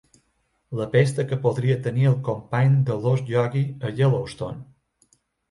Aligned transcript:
La 0.77 0.85
pesta 0.95 1.25
que 1.31 1.37
podria 1.43 1.75
tenir 1.87 2.07
el 2.13 2.15
company 2.29 2.81
de 2.89 2.97
l'ós 3.05 3.23
Iogui 3.35 3.63
a 3.85 3.93
Yellowstone. 4.01 4.61